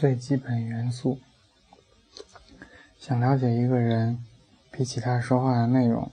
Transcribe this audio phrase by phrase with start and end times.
[0.00, 1.18] 最基本元素。
[2.98, 4.24] 想了解一个人，
[4.70, 6.10] 比起他说话的内容，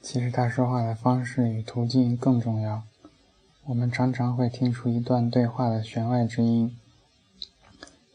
[0.00, 2.82] 其实他说话的方式与途径更重要。
[3.66, 6.78] 我们常常会听出一段对话的弦外之音，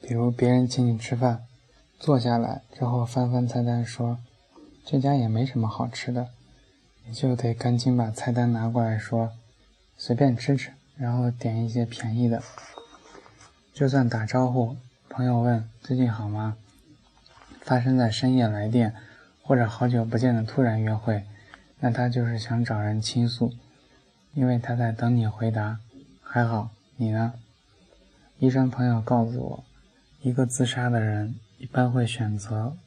[0.02, 1.44] 比如别人请你吃饭，
[2.00, 4.18] 坐下来之后翻翻菜单说
[4.84, 6.30] ：“这家也没什么好吃的。”
[7.06, 9.34] 你就得赶紧把菜单拿过来说
[9.96, 12.42] ：“随便吃吃。”然后点一些便宜的。
[13.72, 14.76] 就算打招呼，
[15.14, 16.56] 朋友问最近好吗？
[17.64, 18.96] 发生在深夜来电，
[19.44, 21.26] 或者好久不见的突然约会，
[21.82, 23.52] 那他就是想找人倾诉，
[24.34, 25.80] 因为他在等你回答。
[26.24, 27.34] 还好，你呢？
[28.40, 29.64] 医生朋友告诉我，
[30.22, 32.78] 一个自杀的人一般会选择，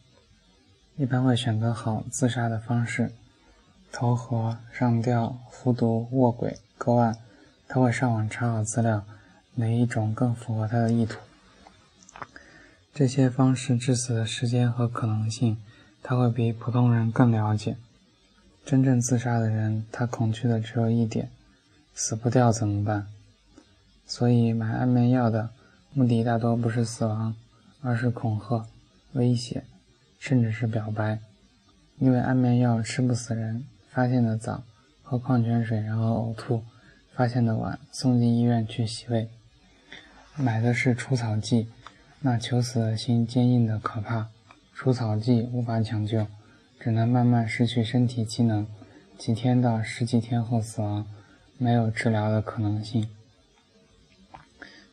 [0.97, 3.13] 一般会选择好自杀的方式：
[3.93, 7.15] 投河、上吊、服毒、卧轨、割腕。
[7.69, 9.05] 他会上网查好资料，
[9.57, 11.19] 哪一种更符合他的意图。
[12.95, 15.57] 这些方式致死的时间和可能性，
[16.01, 17.77] 他会比普通人更了解。
[18.65, 21.29] 真正自杀的人，他恐惧的只有一点：
[21.93, 23.09] 死不掉怎么办？
[24.07, 25.51] 所以买安眠药的
[25.93, 27.35] 目的大多不是死亡，
[27.83, 28.65] 而是恐吓、
[29.15, 29.65] 威胁，
[30.21, 31.19] 甚至是表白。
[31.99, 34.63] 因为安眠药吃不死人，发现的早，
[35.03, 36.63] 喝矿泉水然后呕吐，
[37.13, 39.29] 发现的晚，送进医院去洗胃。
[40.37, 41.67] 买的是除草剂。
[42.27, 44.31] 那求死的心坚硬的可怕，
[44.73, 46.27] 除草剂无法抢救，
[46.81, 48.67] 只能慢慢失去身体机能，
[49.19, 51.05] 几天到十几天后死亡，
[51.59, 53.07] 没有治疗的可能性。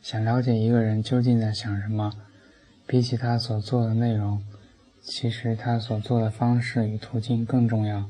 [0.02, 2.12] 想了解一个人究竟在想什么，
[2.86, 4.44] 比起他所做的内容，
[5.00, 8.04] 其实他所做的方式与途径更重要。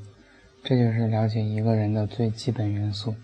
[0.64, 3.14] 这就是了解一个人的最基本元素。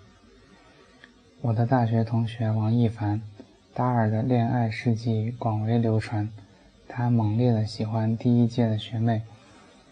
[1.41, 3.21] 我的大学同学王一凡。
[3.79, 6.29] 达尔的恋爱事迹广为流传，
[6.89, 9.23] 他猛烈的喜欢第一届的学妹，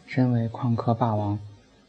[0.08, 1.38] 身为旷课霸王，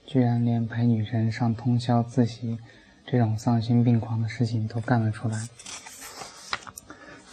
[0.06, 2.60] 居然连陪女神上通宵自习
[3.04, 5.48] 这种丧心病狂的事情都干了出来。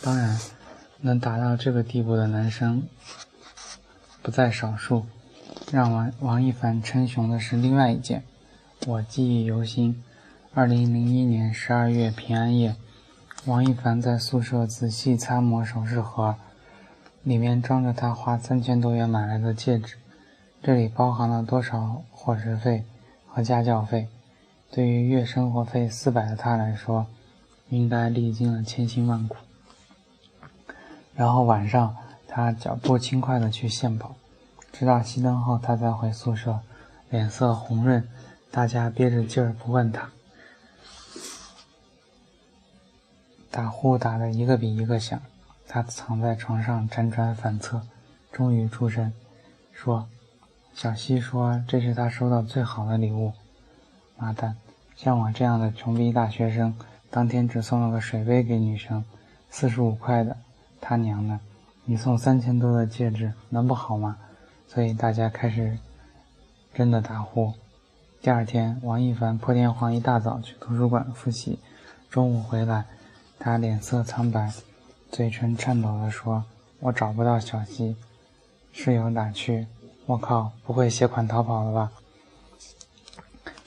[0.00, 0.40] 当然，
[1.02, 2.84] 能达到这个地步的男生
[4.22, 5.04] 不在少数。
[5.72, 8.22] 让王王一凡称雄的是另外一件，
[8.86, 10.02] 我记忆犹新。
[10.54, 12.74] 二零零一年十二月平安夜。
[13.46, 16.34] 王一凡在宿舍仔细擦摸首饰盒，
[17.22, 19.96] 里面装着他花三千多元买来的戒指，
[20.62, 22.84] 这里包含了多少伙食费
[23.28, 24.08] 和家教费？
[24.70, 27.06] 对于月生活费四百的他来说，
[27.68, 29.36] 应该历经了千辛万苦。
[31.14, 31.94] 然后晚上，
[32.26, 34.14] 他脚步轻快地去献宝，
[34.72, 36.60] 直到熄灯后，他才回宿舍，
[37.10, 38.08] 脸色红润，
[38.50, 40.08] 大家憋着劲儿不问他。
[43.54, 45.22] 打呼打得一个比一个响，
[45.68, 47.80] 他躺在床上辗转反侧，
[48.32, 49.12] 终于出声
[49.70, 50.08] 说
[50.74, 53.32] ：“小西说这是他收到最好的礼物。
[54.16, 54.56] 妈蛋，
[54.96, 56.76] 像我这样的穷逼大学生，
[57.12, 59.04] 当天只送了个水杯给女生，
[59.50, 60.36] 四十五块的，
[60.80, 61.38] 他娘的，
[61.84, 64.16] 你送三千多的戒指能不好吗？
[64.66, 65.78] 所以大家开始
[66.74, 67.54] 真的打呼。
[68.20, 71.60] 第二天，王一凡破天荒一大早去图书馆复习，
[72.10, 72.84] 中午回来。”
[73.44, 74.50] 他脸色苍白，
[75.12, 76.42] 嘴唇颤抖地说
[76.80, 77.94] ：“我找不到小西，
[78.72, 79.66] 室友哪去？
[80.06, 81.92] 我靠，不会携款逃跑了吧？”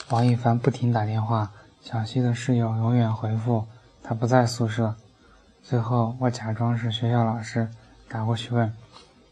[0.10, 1.52] 王一凡不停打电话，
[1.84, 3.68] 小西的室友永远回复
[4.02, 4.96] 他不在宿舍。
[5.62, 7.70] 最后，我假装是学校老师
[8.10, 8.74] 打过去问，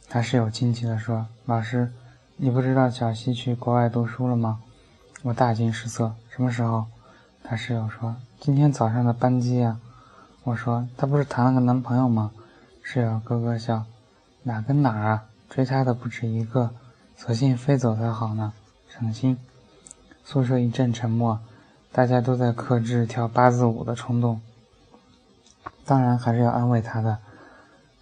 [0.07, 1.91] 他室友惊奇地说：“老师，
[2.37, 4.61] 你不知道小西去国外读书了吗？”
[5.25, 6.85] 我大惊失色：“什么时候？”
[7.43, 9.79] 他室友说：“今天早上的班机啊。”
[10.45, 12.31] 我说：“她不是谈了个男朋友吗？”
[12.83, 13.83] 室友咯咯笑
[14.43, 15.23] ：“哪跟哪儿啊？
[15.49, 16.69] 追她的不止一个，
[17.17, 18.53] 索性飞走才好呢，
[18.87, 19.39] 省心。”
[20.23, 21.39] 宿舍一阵沉默，
[21.91, 24.39] 大家都在克制跳八字舞的冲动。
[25.83, 27.17] 当然还是要安慰她的，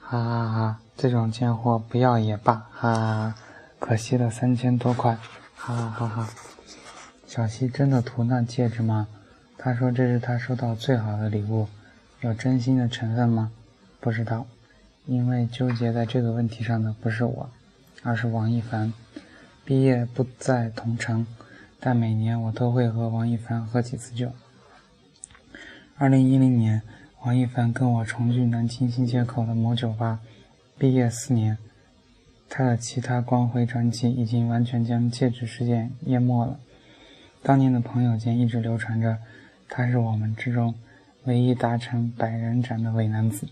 [0.01, 0.79] 哈哈哈！
[0.97, 3.35] 这种贱货不要也罢，哈哈哈！
[3.79, 5.17] 可惜了三千多块，
[5.55, 6.29] 哈哈哈哈！
[7.25, 9.07] 小西真的图那戒指吗？
[9.57, 11.69] 他说这是他收到最好的礼物。
[12.23, 13.51] 有真心的成分吗？
[13.99, 14.47] 不知道，
[15.05, 17.49] 因为纠结在这个问题上的不是我，
[18.01, 18.93] 而是王一凡。
[19.65, 21.27] 毕业不在同城，
[21.81, 24.31] 但每年我都会和王一凡喝几次酒。
[25.97, 26.81] 二零一零年，
[27.23, 30.21] 王一凡跟我重聚南京新街口的某酒吧。
[30.77, 31.57] 毕业四年，
[32.47, 36.57] 他的其他光辉传奇已经完全将戒指事件淹没了。
[37.41, 39.17] 当年的朋友间一直流传着，
[39.67, 40.73] 他是我们之中。
[41.25, 43.47] 唯一达成百人斩的伪男子，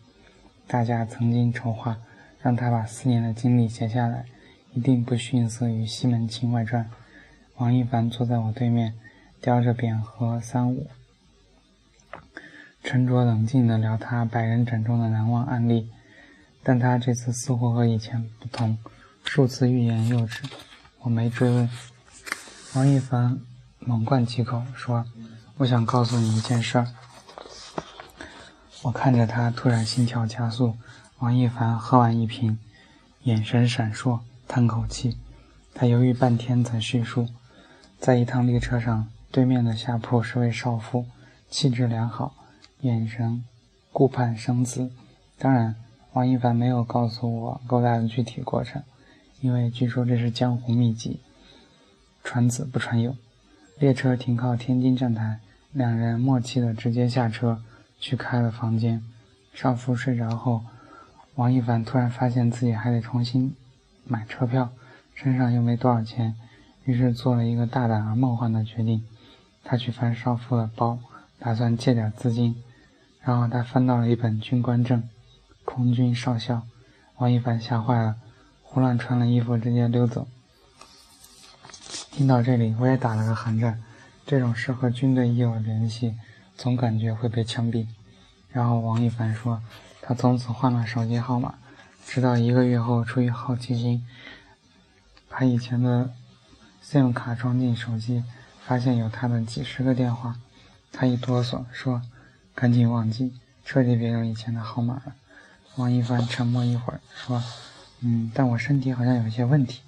[0.68, 1.98] 大家曾经筹划
[2.42, 4.26] 让他把四年的经历写下来，
[4.74, 6.84] 一定不逊色于《西门庆外传》。
[7.56, 8.94] 王一凡坐在我对面，
[9.40, 10.88] 叼着扁盒三五，
[12.84, 15.90] 沉着冷静地聊他百人斩中的难忘案例。
[16.64, 18.78] 但他这次似乎和以前不同，
[19.24, 20.44] 数次欲言又止。
[21.00, 21.70] 我没追问。
[22.74, 23.40] 王一凡
[23.80, 25.06] 猛灌几口，说
[25.58, 26.88] ：“我想告诉你一件事儿。”
[28.84, 30.76] 我看着他，突然心跳加速。
[31.20, 32.58] 王一凡喝完一瓶，
[33.24, 35.18] 眼神闪烁，叹口气。
[35.76, 37.28] 他犹豫半天才叙述：
[38.00, 41.06] 在一趟列车上，对面的下铺是位少妇，
[41.52, 42.34] 气质良好，
[42.80, 43.44] 眼神
[43.94, 44.92] 顾盼生姿。
[45.38, 45.76] 当然，
[46.14, 48.82] 王一凡没有告诉我勾搭的具体过程，
[49.42, 51.20] 因为据说这是江湖秘籍，
[52.24, 53.16] 传子不传友。
[53.78, 55.40] 列车停靠天津站台，
[55.72, 57.62] 两人默契的直接下车，
[58.02, 59.02] 去开了房间。
[59.54, 60.66] 少妇睡着后。
[61.36, 63.56] 王一凡突然发现自己还得重新
[64.04, 64.70] 买车票，
[65.16, 66.36] 身上又没多少钱，
[66.84, 69.06] 于是做了一个大胆而梦幻的决定。
[69.64, 71.00] 他去翻少妇的包，
[71.40, 72.62] 打算借点资金。
[73.22, 75.08] 然后他翻到了一本军官证，
[75.64, 76.64] 空军少校。
[77.18, 78.18] 王一凡吓坏了，
[78.62, 80.28] 胡乱穿了衣服直接溜走。
[82.12, 83.82] 听到这里，我也打了个寒战。
[84.26, 86.16] 这种事和军队一有联系，
[86.62, 87.88] 总感觉会被枪毙。
[88.52, 89.60] 然后王一凡说。
[90.04, 91.54] 他从此换了手机号码，
[92.08, 94.04] 直到一个月后，出于好奇心，
[95.30, 96.12] 把以前的
[96.82, 98.24] SIM 卡装进手机，
[98.66, 100.38] 发现有他的几十个电话。
[100.92, 102.02] 他一哆嗦，说
[102.56, 105.16] ：“赶紧忘记，彻底别用以前的号码了。”
[105.78, 107.42] 王一凡沉默一会儿，说
[108.02, 109.82] ：“嗯，但我身体好像有些问题。”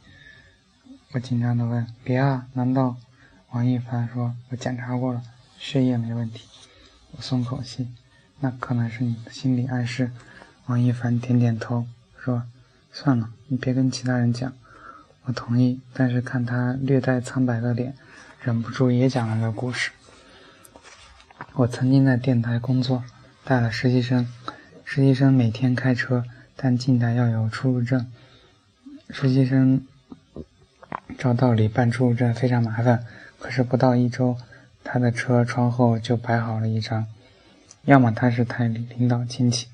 [1.14, 2.96] 我紧张地问：“别啊，难道？”
[3.50, 5.24] 王一凡说：“我检查过了，
[5.58, 6.48] 血液没问题。”
[7.16, 7.88] 我松口气。
[8.40, 10.12] 那可能是你的心理暗示。
[10.66, 11.88] 王一凡点点头，
[12.18, 12.44] 说
[12.92, 14.54] ：“算了，你别跟其他人讲。”
[15.26, 17.96] 我同意，但是看他略带苍白的脸，
[18.42, 19.92] 忍不住也讲了个故事。
[21.54, 23.04] 我曾经在电台工作，
[23.44, 24.28] 带了实习生。
[24.84, 26.26] 实习生每天开车，
[26.56, 28.12] 但进台要有出入证。
[29.10, 29.86] 实习生
[31.18, 33.06] 照道理办出入证非常麻烦，
[33.40, 34.38] 可是不到一周，
[34.84, 37.08] 他的车窗后就摆好了一张。
[37.86, 39.68] 要么他是台里领导亲戚，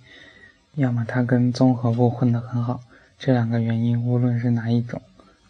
[0.76, 2.82] 要么他跟综合部混得很好。
[3.18, 5.02] 这两个原因，无论是哪一种，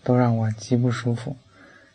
[0.03, 1.37] 都让我极不舒服。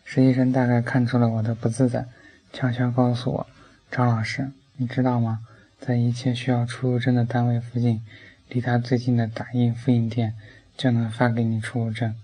[0.04, 2.06] 实习生大概看出了我的不自在，
[2.52, 3.46] 悄悄告诉我
[3.90, 5.40] ：“张老师，你知道吗？
[5.80, 8.02] 在一切需要出入证的单位附近，
[8.48, 10.34] 离他最近的打印复印店
[10.76, 12.14] 就能发给你出入证。”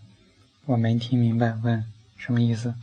[0.66, 1.84] 我没听明白，问
[2.16, 2.74] 什么意思？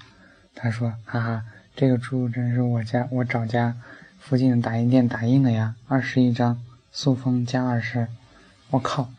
[0.54, 1.46] 他说：“哈哈，
[1.78, 3.78] 这个出入证是我家我找家。”
[4.20, 8.10] 附近的打印店打印的呀，二十一张，塑封加二十。
[8.72, 9.10] 我靠！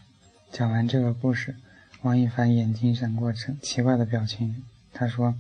[0.52, 1.56] 讲完这个故事，
[2.02, 4.62] 王一凡眼睛闪过成奇怪的表情。
[4.92, 5.34] 他说：“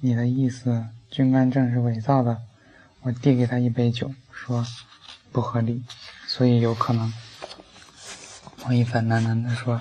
[0.00, 2.42] 你的意思，军官证是伪造的？”
[3.02, 4.66] 我递给他一杯酒，说
[5.30, 5.84] ：“不合理，
[6.26, 7.12] 所以有可能。”
[8.64, 9.80] 王一凡喃喃地说：“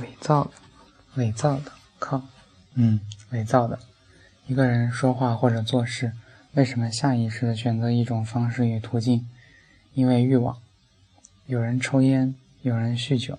[0.00, 0.50] 伪造的，
[1.14, 1.70] 伪造的，
[2.00, 2.22] 靠！
[2.74, 2.98] 嗯，
[3.30, 3.78] 伪造的。
[4.46, 6.12] 一个人说话或者做事。”
[6.54, 9.28] 为什么下意识地选择一种方式与途径？
[9.92, 10.56] 因为欲望。
[11.46, 13.36] 有人抽烟，有人酗酒，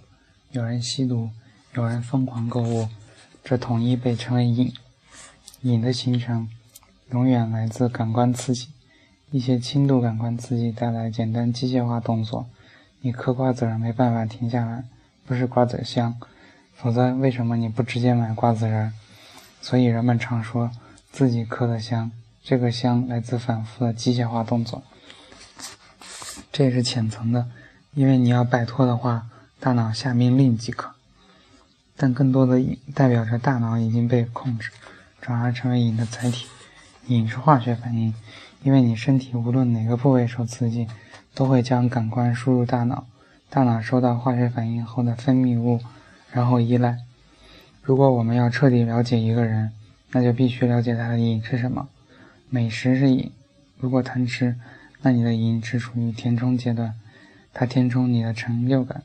[0.51, 1.29] 有人吸毒，
[1.75, 2.89] 有人疯狂购物，
[3.41, 4.73] 这统一被称为瘾。
[5.61, 6.49] 瘾的形成，
[7.11, 8.67] 永远来自感官刺激。
[9.31, 12.47] 一些轻度感官刺激带来简单机械化动作。
[12.99, 14.83] 你嗑瓜子儿没办法停下来，
[15.25, 16.19] 不是瓜子香，
[16.73, 18.91] 否则为什么你不直接买瓜子仁？
[19.61, 20.69] 所以人们常说
[21.15, 22.11] 自己嗑的香。
[22.43, 24.83] 这个香来自反复的机械化动作，
[26.51, 27.47] 这也是浅层的，
[27.93, 30.91] 因为你要摆脱的话，大脑下命令即可。
[31.95, 32.61] 但更多的
[32.93, 34.71] 代表着大脑已经被控制，
[35.21, 36.47] 转而成为瘾的载体。
[37.07, 38.13] 瘾是化学反应，
[38.63, 40.85] 因为你身体无论哪个部位受刺激，
[41.33, 43.07] 都会将感官输入大脑，
[43.49, 45.79] 大脑收到化学反应后的分泌物，
[46.29, 46.97] 然后依赖。
[47.81, 49.71] 如果我们要彻底了解一个人，
[50.15, 51.89] 那就必须了解他的瘾是什么。
[52.49, 53.33] 美食是瘾，
[53.77, 54.55] 如果贪吃，
[55.01, 56.93] 那你的瘾只处于填充阶段，
[57.53, 59.03] 它填充你的成就感，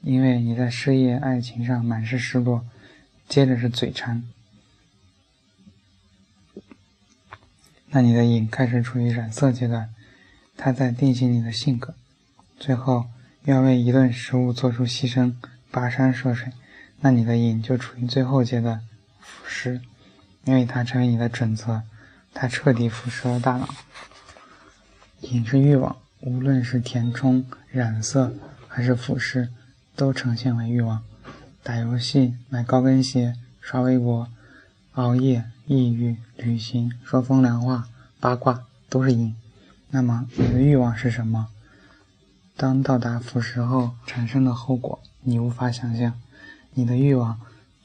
[0.00, 2.64] 因为你在事业、爱情上满是失落。
[3.28, 4.24] 接着是嘴馋，
[7.90, 9.90] 那你的瘾开始处于染色阶段，
[10.56, 11.94] 它在定型你的性格。
[12.58, 13.04] 最后
[13.44, 15.34] 要为一顿食物做出牺牲，
[15.70, 16.50] 跋山涉水，
[17.00, 18.80] 那你的瘾就处于最后阶段，
[19.20, 19.82] 腐蚀，
[20.48, 21.82] 因为它成为你的准则。
[22.32, 23.68] 它彻底腐蚀了大脑。
[25.20, 28.32] 饮食欲望，无论是填充、染色
[28.66, 29.50] 还是腐蚀，
[29.94, 31.04] 都呈现为欲望。
[31.62, 34.26] 打游戏、买高跟鞋、刷微博、
[34.92, 37.86] 熬夜、抑郁、旅行、说风凉话、
[38.18, 39.36] 八卦，都是瘾。
[39.90, 41.48] 那么你的欲望是什么？
[42.56, 46.18] 当到达腐蚀后产生的后果，你无法想象。
[46.72, 47.38] 你的欲望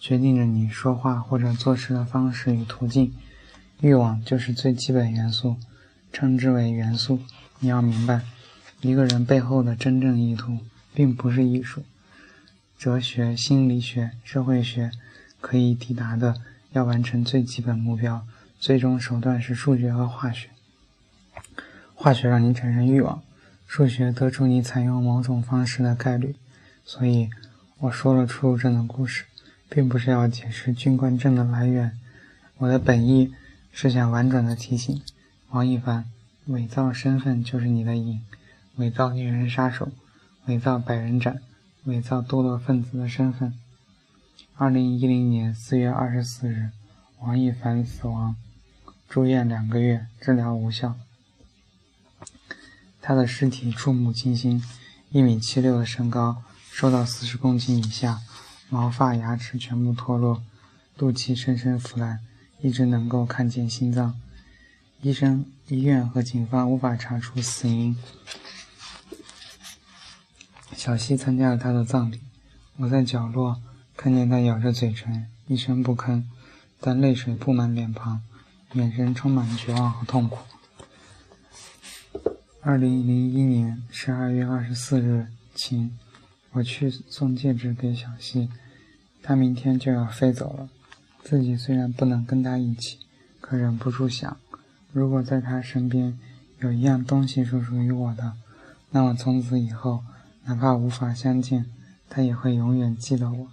[0.03, 3.13] 决定着你说话或者做事的方式与途径。
[3.79, 5.55] 欲望就是最基本元素，
[6.11, 7.21] 称之为元素。
[7.59, 8.19] 你要明白，
[8.81, 10.59] 一个人背后的真正意图，
[10.93, 11.83] 并不是艺术、
[12.77, 14.91] 哲学、心理学、社会学
[15.39, 16.35] 可以抵达的。
[16.73, 18.25] 要完成最基本目标，
[18.59, 20.49] 最终手段是数学和化学。
[21.95, 23.21] 化学让你产生欲望，
[23.65, 26.35] 数学得出你采用某种方式的概率。
[26.83, 27.29] 所以，
[27.77, 29.23] 我说了出入证的故事，
[29.73, 31.97] 并不是要解释军官证的来源。
[32.57, 33.33] 我的本意。
[33.75, 35.01] 是想婉转的提醒
[35.49, 36.05] 王一凡，
[36.45, 38.21] 伪造身份就是你的瘾，
[38.75, 39.91] 伪造女人杀手，
[40.45, 41.41] 伪造百人斩，
[41.85, 43.51] 伪造堕落分子的身份。
[44.55, 46.69] 二零一零年四月二十四日，
[47.21, 48.35] 王一凡死亡，
[49.09, 50.95] 住院两个月，治疗无效。
[53.01, 54.63] 他的尸体触目惊心，
[55.09, 58.21] 一米七六的身高，瘦到四十公斤以下，
[58.73, 60.41] 毛发牙齿全部脱落，
[60.97, 62.21] 肚脐深深腐烂。
[62.59, 64.19] 一直能够看见心脏，
[65.03, 67.95] 医生、医院和警方无法查出死因。
[70.75, 72.19] 小西参加了他的葬礼，
[72.77, 73.61] 我在角落
[73.95, 76.23] 看见他咬着嘴唇，一声不吭，
[76.79, 78.23] 但泪水布满脸庞，
[78.73, 80.39] 眼神充满绝望和痛苦。
[82.61, 85.95] 二零零一年十二月二十四日晴，
[86.53, 88.49] 我去送戒指给小西，
[89.23, 90.69] 他明天就要飞走了。
[91.23, 92.99] 自己虽然不能跟他一起，
[93.39, 94.37] 可忍不住想：
[94.91, 96.19] 如果在他身边
[96.59, 98.33] 有一样东西是属于我的，
[98.91, 100.03] 那么从此以后，
[100.43, 101.65] 哪怕无法相见，
[102.09, 103.47] 他也会永远记得我。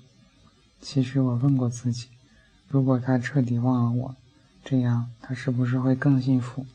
[0.81, 2.09] 其实我问过自己：
[2.69, 4.17] 如果他彻底忘了我，
[4.65, 6.67] 这样他是不是会更幸福？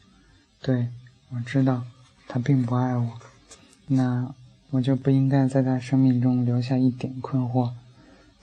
[0.61, 0.87] 对，
[1.31, 1.83] 我知道
[2.27, 3.19] 他并不爱我，
[3.87, 4.33] 那
[4.69, 7.71] 我就不应该在他生命中留下一点困惑，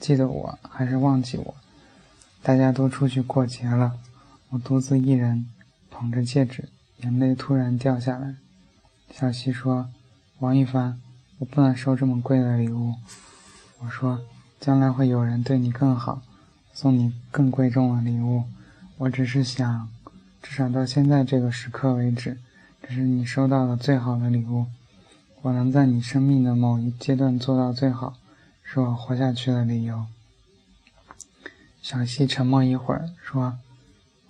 [0.03, 1.55] 记得我还是忘记我。
[2.43, 3.93] 大家都出去过节了，
[4.49, 5.47] 我独自一人
[5.93, 6.69] 捧着戒指，
[7.03, 8.35] 眼泪突然掉下来。
[9.13, 9.89] 小西说
[10.41, 11.01] ：“王一凡，
[11.39, 12.95] 我不能收这么贵的礼物。”
[13.79, 14.21] 我说
[14.59, 16.21] ：“将来会有人对你更好，
[16.73, 18.43] 送你更贵重的礼物。
[18.99, 19.89] 我只是想，
[20.43, 22.39] 至少到现在这个时刻为止，
[22.83, 24.67] 这是你收到的最好的礼物。
[25.43, 28.17] 我能在你生命的某一阶段做到最好，
[28.73, 30.07] 是我活下去的理由。”
[31.83, 33.59] 小西沉默一会儿，说：“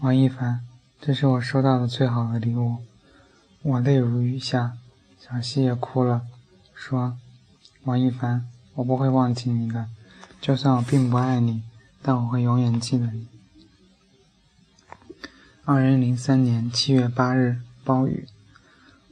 [0.03, 0.67] 王一凡，
[1.01, 2.79] 这是我收到的最好的礼物。”
[3.63, 4.73] 我泪如雨下，
[5.17, 6.27] 小西也哭了，
[6.75, 7.17] 说
[7.87, 9.89] ：“王一凡，我不会忘记你的，
[10.41, 11.63] 就算我并不爱你，
[12.03, 13.29] 但我会永远记得你。”
[15.65, 18.27] 二零零三年七月八日，暴雨，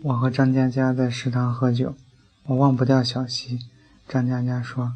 [0.02, 1.94] 我和张佳佳在食堂喝酒，
[2.46, 3.60] 我忘不掉小西。
[4.08, 4.94] 张佳佳说：“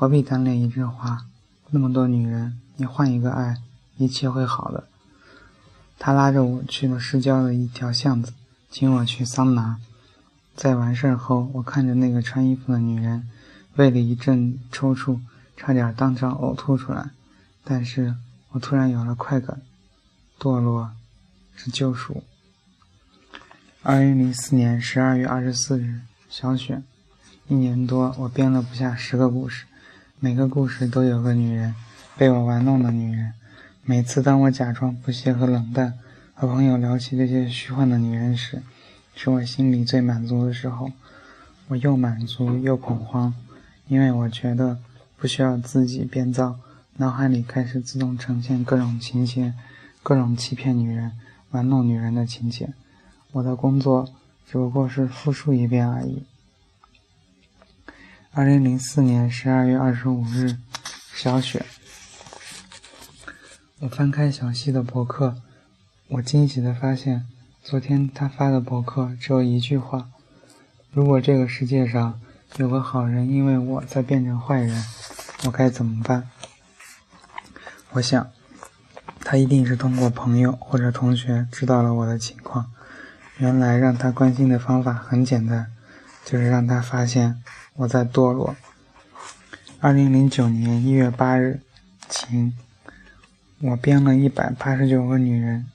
[0.00, 1.26] 何必单恋一枝花？”
[1.70, 3.56] 那么多女人，你换一个爱，
[3.96, 4.86] 一切会好的。
[5.98, 8.32] 他拉着我去了市郊的一条巷子，
[8.70, 9.80] 请我去桑拿。
[10.54, 13.28] 在完事后，我看着那个穿衣服的女人，
[13.74, 15.18] 胃里一阵抽搐，
[15.56, 17.10] 差点当场呕吐出来。
[17.64, 18.14] 但是
[18.50, 19.60] 我突然有了快感，
[20.38, 20.92] 堕落
[21.56, 22.22] 是救赎。
[23.82, 26.84] 二零零四年十二月二十四日，小雪。
[27.48, 29.64] 一年多，我编了不下十个故事。
[30.20, 31.76] 每个故事都有个女人，
[32.16, 33.34] 被我玩弄的女人。
[33.84, 35.96] 每次当我假装不屑和冷淡，
[36.34, 38.60] 和朋友聊起这些虚幻的女人时，
[39.14, 40.90] 是我心里最满足的时候。
[41.68, 43.32] 我又满足又恐慌，
[43.86, 44.78] 因为我觉得
[45.16, 46.58] 不需要自己编造，
[46.96, 49.54] 脑海里开始自动呈现各种情节，
[50.02, 51.12] 各种欺骗女人、
[51.52, 52.70] 玩弄女人的情节。
[53.30, 54.08] 我的工作
[54.50, 56.24] 只不过是复述一遍而已。
[58.32, 60.58] 二零零四年十二月二十五日，
[61.14, 61.64] 小雪。
[63.80, 65.36] 我翻开小溪的博客，
[66.08, 67.26] 我惊喜的发现，
[67.62, 70.10] 昨天他发的博客只有一句话
[70.92, 72.20] ：“如果这个世界上
[72.58, 74.84] 有个好人因为我在变成坏人，
[75.44, 76.28] 我该怎么办？”
[77.92, 78.30] 我想，
[79.20, 82.70] 他一定是通过朋友或者同学知道了我的情况。
[83.38, 85.72] 原来让他关心的方法很简单，
[86.24, 87.42] 就是让他发现。
[87.78, 88.56] 我在堕落。
[89.78, 91.60] 二零零九年一月八日，
[92.08, 92.52] 晴。
[93.60, 95.66] 我编了一百八十九个女人。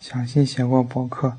[0.00, 1.36] 详细写过博客，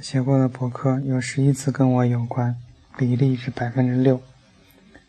[0.00, 2.54] 写过的博客有十一次跟我有关，
[2.96, 4.22] 比例是百分之六。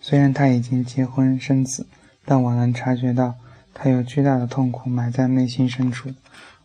[0.01, 1.86] 虽然他已经结婚生子，
[2.25, 3.36] 但我能察觉到
[3.75, 6.12] 他有巨大的痛苦埋在内心深处。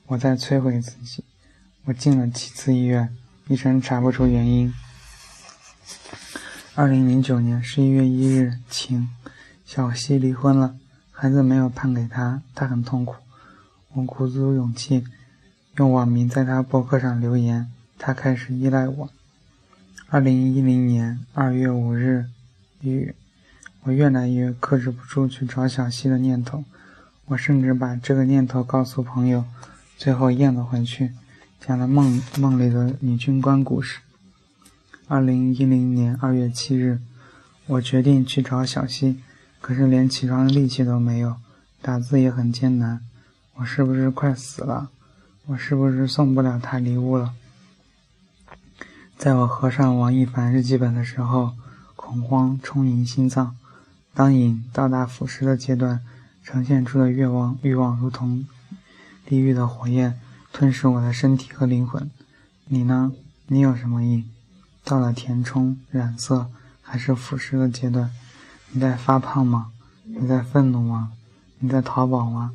[0.07, 1.23] 我在摧毁自己。
[1.85, 3.15] 我进了几次医院，
[3.49, 4.73] 医生查不出原因。
[6.77, 9.09] 二零零九年十一月一日，晴，
[9.65, 10.77] 小西离婚了，
[11.11, 13.17] 孩子没有判给他，他很痛苦。
[13.93, 15.05] 我鼓足勇气，
[15.79, 19.11] 用网名在他博客上留言，他开始依赖我。
[20.11, 22.27] 二零一零年二月五日，
[22.83, 23.17] 雨，
[23.83, 26.63] 我越来越克制不住去找小西的念头，
[27.27, 29.45] 我甚至把这个念头告诉朋友，
[29.97, 31.11] 最后咽了回去。
[31.61, 33.99] 讲了梦梦里的女军官故事。
[35.11, 37.01] 二零一零年二月七日，
[37.67, 39.19] 我决定去找小溪，
[39.61, 41.35] 可是连起床的力气都没有，
[41.83, 43.01] 打字也很艰难。
[43.57, 44.89] 我是不是快死了？
[45.47, 47.35] 我是不是送不了她礼物了？
[49.19, 51.55] 在我合上王一凡日记本的时候，
[51.97, 53.57] 恐慌充盈心脏。
[54.15, 56.03] 当瘾到达腐蚀的阶段，
[56.45, 58.47] 呈现出的欲望欲望如同
[59.27, 60.21] 地狱的火焰。
[60.53, 62.09] 吞噬我的身体和灵魂。
[62.67, 63.13] 你呢？
[63.49, 64.31] 你有什么瘾？
[64.91, 66.51] 到了填充、染色
[66.83, 68.11] 还是腐蚀的阶段？
[68.73, 69.71] 你在发胖吗？
[70.03, 71.13] 你在愤怒吗？
[71.61, 72.51] 你在淘宝吗？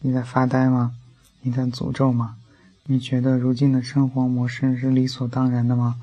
[0.00, 0.92] 你在发呆吗？
[1.40, 2.36] 你在诅咒吗？
[2.84, 5.96] 你觉得如今的生活模式是理所当然的吗？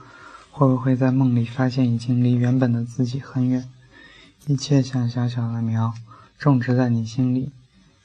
[0.49, 3.69] 会不会在梦里发现已经离原本的自己很远？
[4.47, 5.93] 一切像小小的苗，
[6.39, 7.51] 种植在你心里。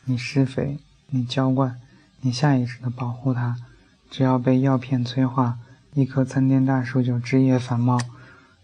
[0.05, 1.81] 你施肥，你浇灌。
[2.21, 3.57] 你下意识的保护它，
[4.11, 5.57] 只要被药片催化，
[5.95, 7.99] 一棵参天大树就枝叶繁茂，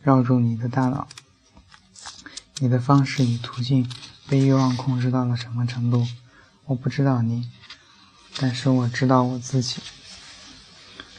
[0.01, 1.09] 绕住你的大脑。
[2.59, 3.91] 你的方式与途径
[4.29, 6.07] 被欲望控制到了什么程度？
[6.67, 7.51] 我不知道你，
[8.39, 9.83] 但是我知道我自己。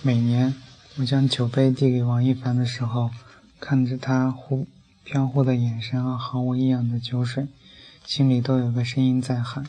[0.02, 0.56] 每年
[0.98, 3.12] 我将酒杯递给王一凡的时候，
[3.60, 4.68] 看着他忽
[5.04, 7.48] 飘忽的眼神和毫无异样的酒水，
[8.06, 9.66] 心里都有个声音在喊：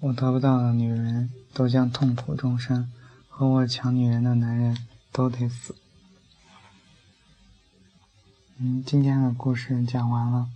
[0.00, 1.30] 我得不到的女人。
[1.54, 2.90] 都将痛苦终生，
[3.28, 4.76] 和我抢女人的男人
[5.14, 5.76] 都得死。
[8.58, 10.48] 嗯，今天的故事讲完了。